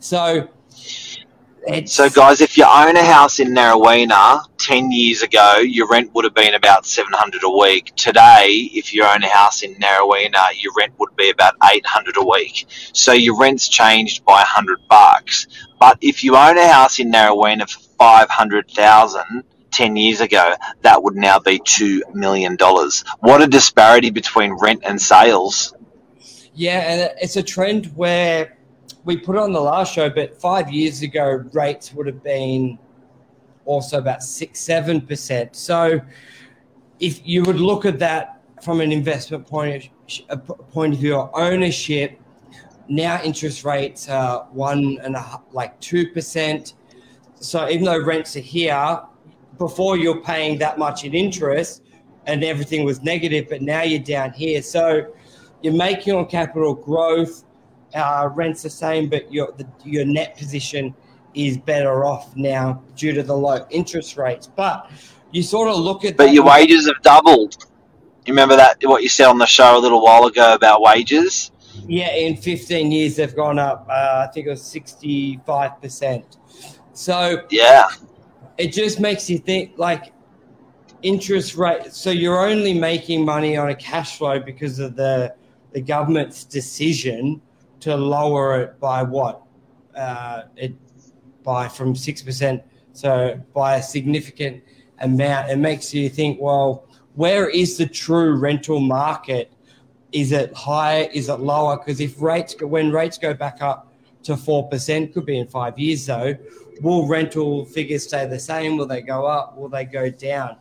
So 0.00 0.46
it's, 1.66 1.92
so, 1.92 2.10
guys, 2.10 2.40
if 2.40 2.56
you 2.56 2.64
own 2.64 2.96
a 2.96 3.04
house 3.04 3.40
in 3.40 3.48
Narraweena 3.48 4.44
10 4.58 4.90
years 4.92 5.22
ago, 5.22 5.58
your 5.58 5.88
rent 5.88 6.12
would 6.14 6.24
have 6.24 6.34
been 6.34 6.54
about 6.54 6.86
700 6.86 7.42
a 7.42 7.50
week. 7.50 7.92
Today, 7.96 8.70
if 8.72 8.92
you 8.92 9.04
own 9.04 9.22
a 9.22 9.28
house 9.28 9.62
in 9.62 9.74
Narraweena, 9.76 10.44
your 10.60 10.72
rent 10.76 10.92
would 10.98 11.14
be 11.16 11.30
about 11.30 11.54
800 11.62 12.16
a 12.16 12.24
week. 12.24 12.66
So, 12.92 13.12
your 13.12 13.38
rent's 13.38 13.68
changed 13.68 14.24
by 14.24 14.34
100 14.34 14.80
bucks. 14.88 15.46
But 15.78 15.98
if 16.00 16.22
you 16.22 16.36
own 16.36 16.58
a 16.58 16.68
house 16.68 16.98
in 16.98 17.10
Narraweena 17.12 17.68
for 17.68 17.80
500,000 17.98 19.44
10 19.70 19.96
years 19.96 20.20
ago, 20.20 20.54
that 20.82 21.02
would 21.02 21.16
now 21.16 21.38
be 21.38 21.58
$2 21.58 22.14
million. 22.14 22.56
What 23.20 23.42
a 23.42 23.46
disparity 23.46 24.10
between 24.10 24.52
rent 24.52 24.82
and 24.84 25.00
sales. 25.00 25.74
Yeah, 26.54 26.78
and 26.78 27.14
it's 27.20 27.36
a 27.36 27.42
trend 27.42 27.86
where 27.96 28.56
we 29.04 29.16
put 29.16 29.36
on 29.36 29.52
the 29.52 29.60
last 29.60 29.94
show, 29.94 30.08
but 30.08 30.40
five 30.40 30.70
years 30.70 31.02
ago, 31.02 31.44
rates 31.52 31.92
would 31.92 32.06
have 32.06 32.22
been 32.22 32.78
also 33.64 33.98
about 33.98 34.22
six, 34.22 34.60
seven 34.60 35.00
percent. 35.00 35.54
So, 35.56 36.00
if 37.00 37.26
you 37.26 37.42
would 37.44 37.60
look 37.60 37.84
at 37.84 37.98
that 37.98 38.40
from 38.62 38.80
an 38.80 38.92
investment 38.92 39.46
point 39.46 39.90
of, 40.30 40.46
point 40.70 40.94
of 40.94 41.00
view, 41.00 41.14
or 41.14 41.30
ownership, 41.38 42.18
now 42.88 43.20
interest 43.22 43.64
rates 43.64 44.08
are 44.08 44.46
one 44.52 44.98
and 45.02 45.14
a 45.14 45.20
half, 45.20 45.42
like 45.52 45.78
two 45.80 46.10
percent. 46.10 46.74
So 47.36 47.68
even 47.68 47.84
though 47.84 48.02
rents 48.02 48.36
are 48.36 48.40
here, 48.40 49.00
before 49.58 49.98
you're 49.98 50.22
paying 50.22 50.58
that 50.58 50.78
much 50.78 51.04
in 51.04 51.14
interest, 51.14 51.82
and 52.26 52.42
everything 52.42 52.84
was 52.84 53.02
negative, 53.02 53.48
but 53.50 53.60
now 53.60 53.82
you're 53.82 53.98
down 53.98 54.32
here. 54.32 54.62
So 54.62 55.14
you're 55.62 55.74
making 55.74 56.14
on 56.14 56.26
capital 56.26 56.74
growth 56.74 57.43
uh, 57.94 58.28
rent's 58.34 58.62
the 58.62 58.70
same, 58.70 59.08
but 59.08 59.32
your 59.32 59.52
the, 59.52 59.66
your 59.84 60.04
net 60.04 60.36
position 60.36 60.94
is 61.34 61.58
better 61.58 62.04
off 62.04 62.34
now 62.36 62.82
due 62.96 63.12
to 63.12 63.22
the 63.22 63.36
low 63.36 63.66
interest 63.70 64.16
rates. 64.16 64.46
But 64.46 64.90
you 65.32 65.42
sort 65.42 65.68
of 65.68 65.76
look 65.78 66.04
at. 66.04 66.16
But 66.16 66.32
your 66.32 66.44
wages 66.44 66.86
have 66.86 67.00
doubled. 67.02 67.56
You 68.26 68.32
remember 68.32 68.56
that 68.56 68.78
what 68.82 69.02
you 69.02 69.08
said 69.08 69.26
on 69.26 69.38
the 69.38 69.46
show 69.46 69.76
a 69.76 69.80
little 69.80 70.02
while 70.02 70.24
ago 70.26 70.54
about 70.54 70.80
wages? 70.80 71.50
Yeah, 71.86 72.14
in 72.14 72.36
15 72.36 72.90
years 72.90 73.16
they've 73.16 73.34
gone 73.34 73.58
up. 73.58 73.86
Uh, 73.88 74.26
I 74.26 74.32
think 74.32 74.46
it 74.46 74.50
was 74.50 74.62
65 74.62 75.80
percent. 75.80 76.38
So 76.92 77.44
yeah, 77.50 77.88
it 78.56 78.72
just 78.72 79.00
makes 79.00 79.28
you 79.28 79.38
think 79.38 79.72
like 79.76 80.12
interest 81.02 81.56
rate. 81.56 81.92
So 81.92 82.10
you're 82.10 82.46
only 82.48 82.72
making 82.72 83.24
money 83.24 83.56
on 83.56 83.68
a 83.68 83.74
cash 83.74 84.18
flow 84.18 84.40
because 84.40 84.78
of 84.78 84.96
the 84.96 85.34
the 85.72 85.80
government's 85.80 86.44
decision 86.44 87.42
to 87.84 87.94
lower 87.96 88.62
it 88.62 88.80
by 88.80 89.02
what? 89.02 89.42
Uh, 89.94 90.44
it 90.56 90.74
by 91.42 91.68
from 91.68 91.94
six 91.94 92.22
percent, 92.22 92.62
so 92.94 93.38
by 93.52 93.76
a 93.76 93.82
significant 93.82 94.62
amount. 95.00 95.50
It 95.50 95.56
makes 95.56 95.92
you 95.92 96.08
think, 96.08 96.40
well, 96.40 96.88
where 97.14 97.48
is 97.48 97.76
the 97.76 97.86
true 97.86 98.34
rental 98.34 98.80
market? 98.80 99.52
Is 100.12 100.32
it 100.32 100.54
higher? 100.54 101.08
Is 101.12 101.28
it 101.28 101.40
lower? 101.40 101.76
Because 101.76 102.00
if 102.00 102.20
rates 102.22 102.56
when 102.60 102.90
rates 102.90 103.18
go 103.18 103.34
back 103.34 103.60
up 103.60 103.92
to 104.22 104.36
four 104.36 104.66
percent, 104.68 105.12
could 105.12 105.26
be 105.26 105.38
in 105.38 105.46
five 105.46 105.78
years 105.78 106.06
though. 106.06 106.34
Will 106.80 107.06
rental 107.06 107.66
figures 107.66 108.04
stay 108.04 108.26
the 108.26 108.40
same? 108.40 108.78
Will 108.78 108.86
they 108.86 109.02
go 109.02 109.26
up? 109.26 109.56
Will 109.56 109.68
they 109.68 109.84
go 109.84 110.10
down? 110.10 110.56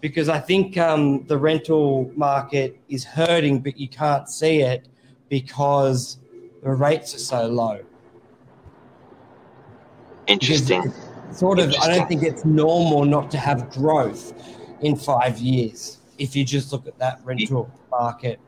Because 0.00 0.28
I 0.28 0.40
think 0.40 0.76
um, 0.76 1.24
the 1.26 1.38
rental 1.38 2.10
market 2.16 2.78
is 2.88 3.04
hurting, 3.04 3.60
but 3.60 3.78
you 3.78 3.88
can't 3.88 4.28
see 4.28 4.60
it 4.60 4.88
because 5.30 6.18
the 6.66 6.72
rates 6.72 7.14
are 7.14 7.20
so 7.20 7.46
low. 7.46 7.80
Interesting. 10.26 10.92
Sort 11.30 11.60
of, 11.60 11.66
Interesting. 11.66 11.92
I 11.92 11.96
don't 11.96 12.08
think 12.08 12.24
it's 12.24 12.44
normal 12.44 13.04
not 13.04 13.30
to 13.30 13.38
have 13.38 13.70
growth 13.70 14.32
in 14.80 14.96
five 14.96 15.38
years 15.38 15.98
if 16.18 16.34
you 16.34 16.44
just 16.44 16.72
look 16.72 16.88
at 16.88 16.98
that 16.98 17.20
rental 17.22 17.70
market. 17.88 18.40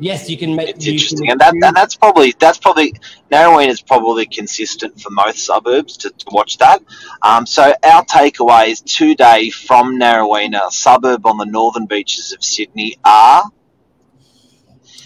Yes, 0.00 0.28
you 0.28 0.36
can 0.36 0.56
make. 0.56 0.70
It's 0.70 0.88
interesting, 0.88 1.30
and 1.30 1.38
that 1.38 1.52
and 1.52 1.76
that's 1.76 1.94
probably 1.94 2.34
that's 2.40 2.58
probably 2.58 2.94
Narraweena 3.30 3.68
is 3.68 3.80
probably 3.80 4.26
consistent 4.26 5.00
for 5.00 5.10
most 5.10 5.46
suburbs 5.46 5.96
to, 5.98 6.10
to 6.10 6.26
watch 6.32 6.58
that. 6.58 6.82
Um, 7.22 7.46
so 7.46 7.72
our 7.84 8.04
takeaways 8.06 8.82
today 8.82 9.50
from 9.50 10.00
Narraweena, 10.00 10.66
a 10.66 10.72
suburb 10.72 11.26
on 11.26 11.36
the 11.36 11.46
northern 11.46 11.86
beaches 11.86 12.32
of 12.32 12.42
Sydney, 12.42 12.96
are. 13.04 13.44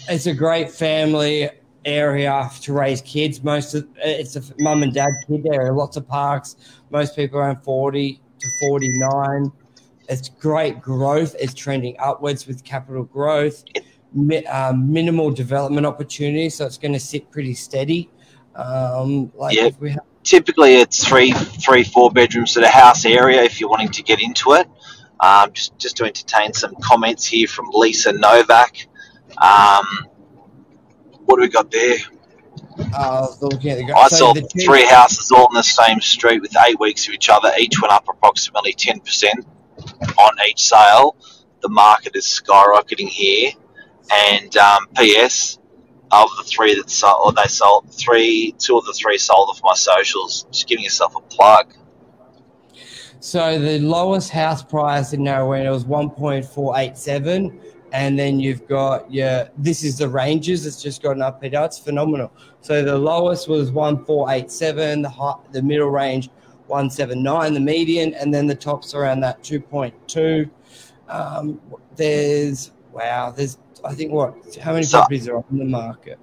It's 0.07 0.25
a 0.25 0.33
great 0.33 0.71
family 0.71 1.51
area 1.89 2.49
to 2.61 2.73
raise 2.73 3.01
kids. 3.01 3.43
Most 3.43 3.75
of 3.75 3.87
it's 3.97 4.35
a 4.35 4.43
mum 4.59 4.83
and 4.83 4.93
dad 4.93 5.11
kid 5.27 5.45
area. 5.51 5.73
Lots 5.73 5.97
of 5.97 6.07
parks. 6.07 6.55
Most 6.91 7.15
people 7.15 7.39
around 7.39 7.61
forty 7.63 8.21
to 8.39 8.47
forty 8.61 8.89
nine. 8.89 9.51
It's 10.07 10.29
great 10.29 10.81
growth. 10.81 11.35
It's 11.39 11.53
trending 11.53 11.95
upwards 11.99 12.47
with 12.47 12.63
capital 12.63 13.03
growth. 13.03 13.63
Mi- 14.13 14.45
um, 14.45 14.91
minimal 14.91 15.29
development 15.29 15.85
opportunities, 15.85 16.55
so 16.55 16.65
it's 16.65 16.77
going 16.79 16.93
to 16.93 16.99
sit 16.99 17.29
pretty 17.31 17.53
steady. 17.53 18.09
Um, 18.55 19.31
like 19.35 19.55
yeah. 19.55 19.69
Have- 19.89 19.99
Typically, 20.23 20.75
it's 20.75 21.07
three, 21.07 21.31
three, 21.31 21.83
four 21.83 22.11
bedrooms 22.11 22.53
to 22.53 22.59
the 22.59 22.67
house 22.67 23.05
area 23.05 23.41
if 23.43 23.59
you're 23.59 23.69
wanting 23.69 23.89
to 23.89 24.03
get 24.03 24.21
into 24.21 24.53
it. 24.53 24.67
Um, 25.21 25.51
just, 25.53 25.77
just 25.79 25.97
to 25.97 26.05
entertain 26.05 26.53
some 26.53 26.75
comments 26.83 27.25
here 27.25 27.47
from 27.47 27.69
Lisa 27.71 28.11
Novak. 28.11 28.87
Um, 29.37 29.85
what 31.29 31.35
do 31.35 31.41
we 31.41 31.49
got 31.49 31.69
there? 31.69 31.97
Uh, 32.95 33.27
I 33.95 34.07
so 34.07 34.15
saw 34.15 34.33
the 34.33 34.41
three 34.65 34.85
houses 34.87 35.31
all 35.31 35.47
in 35.47 35.53
the 35.53 35.61
same 35.61 36.01
street 36.01 36.41
with 36.41 36.55
eight 36.67 36.79
weeks 36.79 37.07
of 37.07 37.13
each 37.13 37.29
other. 37.29 37.51
Each 37.59 37.79
went 37.79 37.93
up 37.93 38.07
approximately 38.09 38.73
10% 38.73 39.45
on 40.17 40.31
each 40.49 40.63
sale. 40.63 41.15
The 41.61 41.69
market 41.69 42.15
is 42.15 42.25
skyrocketing 42.25 43.09
here. 43.09 43.51
And 44.11 44.57
um, 44.57 44.87
PS, 44.95 45.59
of 46.11 46.29
the 46.37 46.43
three 46.43 46.73
that 46.73 46.89
sold, 46.89 47.21
or 47.23 47.31
they 47.31 47.47
sold 47.47 47.93
three, 47.93 48.55
two 48.57 48.79
of 48.79 48.85
the 48.85 48.93
three 48.93 49.19
sold 49.19 49.49
off 49.49 49.61
my 49.63 49.75
socials. 49.75 50.47
Just 50.51 50.67
giving 50.67 50.83
yourself 50.83 51.15
a 51.15 51.21
plug. 51.21 51.75
So 53.19 53.59
the 53.59 53.77
lowest 53.77 54.31
house 54.31 54.63
price 54.63 55.13
in 55.13 55.19
Narraweena 55.21 55.69
was 55.71 55.85
1.487 55.85 57.61
and 57.91 58.17
then 58.17 58.39
you've 58.39 58.67
got 58.67 59.11
your 59.11 59.49
this 59.57 59.83
is 59.83 59.97
the 59.97 60.07
ranges 60.07 60.65
it's 60.65 60.81
just 60.81 61.01
gone 61.01 61.21
up 61.21 61.41
and 61.43 61.53
down 61.53 61.65
it's 61.65 61.79
phenomenal. 61.79 62.31
So 62.61 62.83
the 62.83 62.97
lowest 62.97 63.47
was 63.47 63.71
1487 63.71 65.01
the 65.01 65.09
high, 65.09 65.35
the 65.51 65.61
middle 65.61 65.89
range 65.89 66.29
179 66.67 67.53
the 67.53 67.59
median 67.59 68.13
and 68.13 68.33
then 68.33 68.45
the 68.47 68.55
tops 68.55 68.93
around 68.93 69.21
that 69.21 69.41
2.2 69.41 70.49
um, 71.07 71.59
there's 71.95 72.71
wow 72.91 73.31
there's 73.31 73.57
i 73.83 73.93
think 73.93 74.11
what 74.11 74.35
how 74.61 74.73
many 74.73 74.85
so, 74.85 74.99
properties 74.99 75.27
are 75.27 75.37
on 75.37 75.57
the 75.57 75.65
market? 75.65 76.19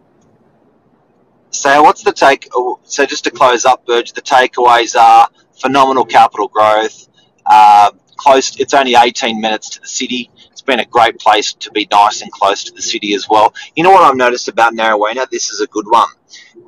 So 1.50 1.82
what's 1.82 2.02
the 2.02 2.12
take 2.12 2.48
so 2.82 3.06
just 3.06 3.24
to 3.24 3.30
close 3.30 3.64
up 3.64 3.86
Burge, 3.86 4.12
the 4.12 4.20
takeaways 4.20 4.94
are 4.94 5.28
phenomenal 5.60 6.04
capital 6.04 6.48
growth. 6.48 7.08
Uh, 7.46 7.92
close 8.16 8.58
it's 8.58 8.74
only 8.74 8.94
18 8.94 9.40
minutes 9.40 9.70
to 9.70 9.80
the 9.80 9.88
city 9.88 10.30
It's 10.50 10.62
been 10.62 10.80
a 10.80 10.86
great 10.86 11.18
place 11.18 11.52
to 11.54 11.70
be 11.70 11.86
nice 11.90 12.22
and 12.22 12.30
close 12.32 12.64
to 12.64 12.72
the 12.72 12.82
city 12.82 13.14
as 13.14 13.28
well. 13.28 13.54
You 13.74 13.84
know 13.84 13.90
what 13.90 14.02
I've 14.02 14.16
noticed 14.16 14.48
about 14.48 14.74
Narraweena? 14.74 15.28
This 15.30 15.50
is 15.50 15.60
a 15.60 15.66
good 15.66 15.86
one. 15.88 16.08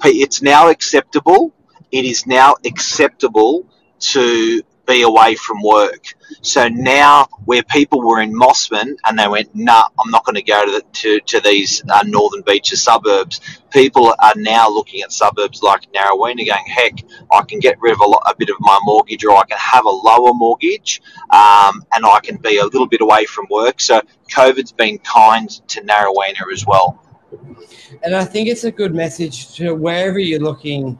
It's 0.05 0.43
now 0.43 0.69
acceptable. 0.69 1.55
It 1.91 2.05
is 2.05 2.27
now 2.27 2.55
acceptable 2.65 3.67
to 4.01 4.63
be 4.89 5.03
away 5.03 5.37
from 5.37 5.63
work. 5.63 6.07
So 6.41 6.67
now, 6.69 7.29
where 7.45 7.63
people 7.63 8.01
were 8.01 8.21
in 8.21 8.33
Mosman 8.33 8.97
and 9.07 9.19
they 9.19 9.29
went, 9.29 9.55
"Nah, 9.55 9.85
I'm 10.01 10.11
not 10.11 10.25
going 10.25 10.37
to 10.37 10.43
go 10.43 10.65
to 10.65 10.83
to, 11.01 11.21
to 11.21 11.41
these 11.41 11.83
uh, 11.89 12.03
northern 12.07 12.43
beaches 12.43 12.83
suburbs," 12.83 13.41
people 13.71 14.15
are 14.19 14.33
now 14.37 14.69
looking 14.69 15.03
at 15.03 15.13
suburbs 15.13 15.63
like 15.63 15.93
Narraweena, 15.93 16.47
going, 16.47 16.67
"Heck, 16.67 17.05
I 17.31 17.43
can 17.43 17.61
get 17.61 17.81
rid 17.81 17.93
of 17.93 18.01
a, 18.01 18.07
lot, 18.07 18.23
a 18.27 18.35
bit 18.37 18.49
of 18.49 18.57
my 18.61 18.79
mortgage, 18.83 19.25
or 19.25 19.37
I 19.37 19.45
can 19.45 19.59
have 19.59 19.85
a 19.85 19.91
lower 19.91 20.33
mortgage, 20.33 21.03
um, 21.31 21.85
and 21.95 22.05
I 22.07 22.21
can 22.23 22.37
be 22.37 22.59
a 22.59 22.65
little 22.65 22.89
bit 22.89 23.03
away 23.03 23.27
from 23.27 23.47
work." 23.51 23.81
So 23.81 24.01
COVID's 24.31 24.73
been 24.73 24.99
kind 24.99 25.49
to 25.69 25.83
Narraweena 25.83 26.53
as 26.53 26.67
well. 26.67 27.03
And 28.03 28.17
I 28.17 28.25
think 28.25 28.49
it's 28.49 28.65
a 28.65 28.71
good 28.71 28.95
message 28.95 29.55
to 29.57 29.75
wherever 29.75 30.19
you're 30.19 30.41
looking 30.41 30.99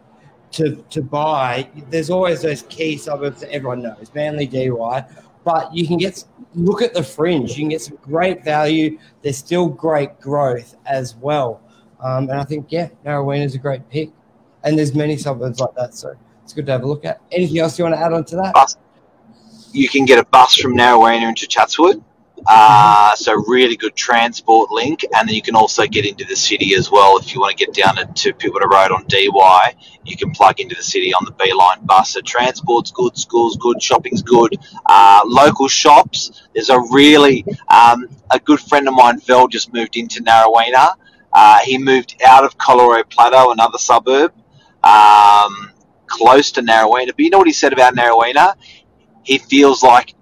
to, 0.59 0.77
to 0.91 1.03
buy, 1.03 1.69
there's 1.89 2.11
always 2.11 2.43
those 2.43 2.63
key 2.63 2.97
suburbs 2.97 3.41
that 3.41 3.51
everyone 3.53 3.81
knows, 3.81 4.11
Manly, 4.13 4.47
Dee 4.47 4.71
Why, 4.71 5.05
but 5.45 5.73
you 5.73 5.87
can 5.87 5.97
get 5.99 6.25
look 6.55 6.83
at 6.83 6.93
the 6.93 7.03
fringe. 7.03 7.51
You 7.51 7.63
can 7.63 7.69
get 7.69 7.81
some 7.81 7.97
great 8.03 8.45
value. 8.45 8.99
There's 9.23 9.39
still 9.39 9.69
great 9.69 10.21
growth 10.21 10.75
as 10.85 11.15
well, 11.17 11.61
um, 12.01 12.29
and 12.29 12.41
I 12.41 12.45
think 12.45 12.67
yeah, 12.71 12.89
Narraweena 13.05 13.45
is 13.45 13.55
a 13.55 13.59
great 13.59 13.89
pick, 13.89 14.11
and 14.65 14.77
there's 14.77 14.95
many 14.95 15.17
suburbs 15.17 15.61
like 15.61 15.75
that, 15.77 15.95
so 15.95 16.15
it's 16.43 16.53
good 16.53 16.67
to 16.67 16.73
have 16.73 16.83
a 16.83 16.87
look 16.87 17.05
at. 17.05 17.21
Anything 17.31 17.61
else 17.61 17.79
you 17.79 17.85
want 17.85 17.95
to 17.95 18.01
add 18.01 18.13
on 18.13 18.25
to 18.25 18.37
that? 18.37 18.53
Bus. 18.53 18.77
You 19.71 19.89
can 19.89 20.05
get 20.07 20.19
a 20.19 20.25
bus 20.25 20.57
from 20.57 20.77
Narraweena 20.77 21.29
into 21.29 21.47
Chatswood. 21.47 22.03
Uh, 22.47 23.15
so 23.15 23.35
really 23.47 23.77
good 23.77 23.95
transport 23.95 24.71
link, 24.71 25.05
and 25.15 25.29
then 25.29 25.35
you 25.35 25.43
can 25.43 25.55
also 25.55 25.87
get 25.87 26.07
into 26.07 26.25
the 26.25 26.37
city 26.37 26.75
as 26.75 26.91
well 26.91 27.19
if 27.19 27.35
you 27.35 27.41
want 27.41 27.57
to 27.57 27.65
get 27.65 27.75
down 27.75 27.97
to, 27.97 28.05
to 28.07 28.33
Pittwater 28.33 28.71
Road 28.71 28.93
on 28.93 29.05
Dee 29.07 29.29
Why. 29.29 29.75
You 30.05 30.17
can 30.17 30.31
plug 30.31 30.61
into 30.61 30.75
the 30.75 30.83
city 30.83 31.13
on 31.13 31.25
the 31.25 31.33
B 31.33 31.53
line 31.53 31.85
bus. 31.85 32.11
So 32.11 32.21
transport's 32.21 32.91
good, 32.91 33.17
schools 33.17 33.57
good, 33.57 33.83
shopping's 33.83 34.23
good. 34.23 34.57
Uh, 34.87 35.23
local 35.27 35.69
shops. 35.69 36.43
There's 36.55 36.71
a 36.71 36.81
really 36.93 37.45
um, 37.69 38.09
a 38.31 38.39
good 38.39 38.61
friend 38.61 38.89
of 38.89 38.95
mine, 38.95 39.21
Vel, 39.21 39.49
just 39.49 39.73
moved 39.73 39.97
into 39.97 40.23
Narraweena. 40.23 40.95
Uh, 41.33 41.59
he 41.61 41.77
moved 41.79 42.17
out 42.27 42.45
of 42.45 42.57
Collaroy 42.57 43.09
Plateau, 43.09 43.53
another 43.53 43.79
suburb, 43.79 44.33
um, 44.83 45.71
close 46.07 46.53
to 46.53 46.63
Narraweena. 46.63 47.09
But 47.09 47.21
you 47.21 47.31
know 47.31 47.39
what 47.39 47.47
he 47.47 47.53
said 47.53 47.73
about 47.73 47.95
Narraweena? 47.95 48.55
He 49.23 49.39
feels 49.39 49.83
like 49.83 50.15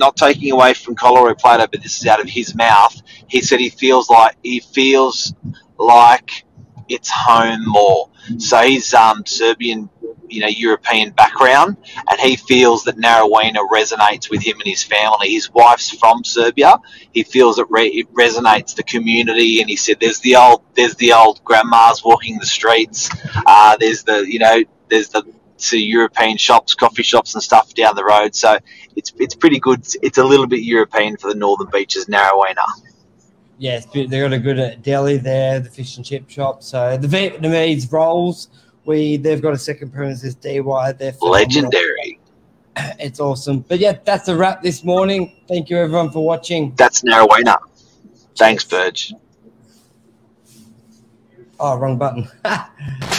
not 0.00 0.16
taking 0.16 0.52
away 0.52 0.74
from 0.74 0.96
Collaroy 0.96 1.38
Plateau, 1.38 1.68
but 1.70 1.82
this 1.82 2.00
is 2.00 2.06
out 2.08 2.20
of 2.20 2.28
his 2.28 2.56
mouth. 2.56 3.00
He 3.28 3.42
said 3.42 3.60
he 3.60 3.70
feels 3.70 4.10
like 4.10 4.36
he 4.42 4.60
feels 4.60 5.34
like 5.78 6.44
it's 6.88 7.10
home 7.10 7.62
more. 7.66 8.10
So 8.38 8.58
he's 8.62 8.92
um, 8.94 9.24
Serbian, 9.26 9.90
you 10.28 10.40
know, 10.40 10.48
European 10.48 11.10
background, 11.12 11.76
and 12.10 12.20
he 12.20 12.36
feels 12.36 12.84
that 12.84 12.96
Narraweena 12.96 13.68
resonates 13.72 14.30
with 14.30 14.42
him 14.42 14.56
and 14.60 14.68
his 14.68 14.82
family. 14.82 15.30
His 15.30 15.52
wife's 15.52 15.90
from 15.90 16.24
Serbia. 16.24 16.76
He 17.12 17.22
feels 17.22 17.58
it, 17.58 17.66
re- 17.70 17.88
it 17.88 18.12
resonates 18.14 18.74
the 18.74 18.82
community, 18.84 19.60
and 19.60 19.70
he 19.70 19.76
said 19.76 19.98
there's 20.00 20.20
the 20.20 20.36
old 20.36 20.62
there's 20.74 20.96
the 20.96 21.12
old 21.12 21.44
grandmas 21.44 22.02
walking 22.04 22.38
the 22.38 22.46
streets. 22.46 23.10
Uh, 23.46 23.76
there's 23.78 24.04
the 24.04 24.24
you 24.26 24.38
know 24.40 24.64
there's 24.88 25.10
the 25.10 25.24
to 25.60 25.78
European 25.78 26.36
shops, 26.36 26.74
coffee 26.74 27.02
shops, 27.02 27.34
and 27.34 27.42
stuff 27.42 27.74
down 27.74 27.94
the 27.96 28.04
road. 28.04 28.34
So 28.34 28.58
it's 28.96 29.12
it's 29.18 29.34
pretty 29.34 29.58
good. 29.58 29.86
It's 30.02 30.18
a 30.18 30.24
little 30.24 30.46
bit 30.46 30.60
European 30.60 31.16
for 31.16 31.28
the 31.28 31.38
northern 31.38 31.68
beaches, 31.70 32.06
Narraweena. 32.06 32.64
Yes, 33.58 33.84
they 33.92 34.06
got 34.06 34.32
a 34.32 34.38
good 34.38 34.58
uh, 34.58 34.74
deli 34.76 35.18
there, 35.18 35.60
the 35.60 35.68
fish 35.68 35.96
and 35.96 36.06
chip 36.06 36.30
shop. 36.30 36.62
So 36.62 36.96
the 36.96 37.08
Vietnamese 37.08 37.92
rolls, 37.92 38.48
we 38.86 39.18
they've 39.18 39.42
got 39.42 39.52
a 39.52 39.58
second 39.58 39.92
premises 39.92 40.34
Dee 40.34 40.60
Why. 40.60 40.92
They're 40.92 41.14
legendary. 41.20 42.18
It's 42.98 43.20
awesome. 43.20 43.60
But 43.60 43.78
yeah, 43.80 43.98
that's 44.04 44.28
a 44.28 44.36
wrap 44.36 44.62
this 44.62 44.84
morning. 44.84 45.36
Thank 45.48 45.68
you 45.68 45.76
everyone 45.76 46.10
for 46.12 46.24
watching. 46.24 46.72
That's 46.76 47.02
Narraweena. 47.02 47.58
Thanks, 48.38 48.64
Burge. 48.64 49.12
Oh, 51.58 51.76
wrong 51.76 51.98
button. 51.98 52.26